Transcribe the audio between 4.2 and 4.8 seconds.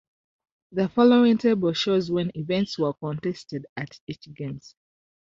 Games.